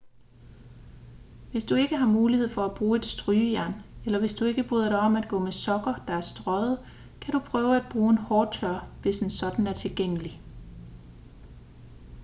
hvis 1.51 1.65
du 1.65 1.75
ikke 1.75 1.97
har 1.97 2.05
mulighed 2.07 2.49
for 2.49 2.65
at 2.65 2.75
bruge 2.77 2.97
et 2.97 3.05
strygejern 3.05 3.73
eller 4.05 4.19
hvis 4.19 4.33
du 4.35 4.45
ikke 4.45 4.63
bryder 4.69 4.89
dig 4.89 4.99
om 4.99 5.15
at 5.15 5.29
gå 5.29 5.39
med 5.39 5.51
sokker 5.51 5.93
der 6.07 6.13
er 6.13 6.21
strøget 6.21 6.79
kan 7.21 7.31
du 7.33 7.39
prøve 7.39 7.75
at 7.75 7.85
bruge 7.91 8.11
en 8.13 8.17
hårtørrer 8.17 8.89
hvis 9.01 9.19
en 9.19 9.29
sådan 9.29 9.67
er 9.67 9.73
tilgængelig 9.73 10.41